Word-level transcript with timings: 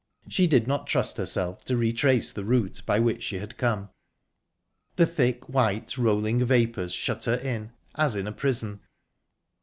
She 0.27 0.47
did 0.47 0.65
not 0.65 0.87
trust 0.87 1.17
herself 1.17 1.63
to 1.65 1.77
retrace 1.77 2.31
the 2.31 2.43
route 2.43 2.81
by 2.87 2.99
which 2.99 3.21
she 3.21 3.37
had 3.37 3.55
come. 3.55 3.91
The 4.95 5.05
thick, 5.05 5.47
white, 5.47 5.95
rolling 5.95 6.43
vapours 6.43 6.91
shut 6.91 7.25
her 7.25 7.35
in, 7.35 7.71
as 7.93 8.15
in 8.15 8.25
a 8.25 8.31
prison... 8.33 8.79